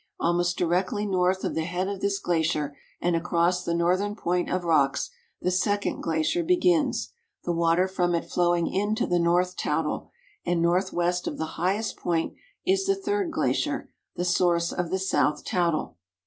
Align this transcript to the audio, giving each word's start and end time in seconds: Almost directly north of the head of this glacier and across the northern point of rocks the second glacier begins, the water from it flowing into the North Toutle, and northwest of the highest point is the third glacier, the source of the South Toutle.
Almost 0.19 0.57
directly 0.57 1.05
north 1.05 1.43
of 1.43 1.53
the 1.53 1.61
head 1.65 1.87
of 1.87 2.01
this 2.01 2.17
glacier 2.17 2.75
and 2.99 3.15
across 3.15 3.63
the 3.63 3.75
northern 3.75 4.15
point 4.15 4.49
of 4.51 4.63
rocks 4.63 5.11
the 5.39 5.51
second 5.51 6.01
glacier 6.01 6.43
begins, 6.43 7.13
the 7.43 7.51
water 7.53 7.87
from 7.87 8.15
it 8.15 8.27
flowing 8.27 8.65
into 8.65 9.05
the 9.05 9.19
North 9.19 9.55
Toutle, 9.55 10.09
and 10.43 10.59
northwest 10.59 11.27
of 11.27 11.37
the 11.37 11.45
highest 11.53 11.97
point 11.97 12.33
is 12.65 12.87
the 12.87 12.95
third 12.95 13.29
glacier, 13.29 13.91
the 14.15 14.25
source 14.25 14.73
of 14.73 14.89
the 14.89 14.97
South 14.97 15.43
Toutle. 15.43 15.97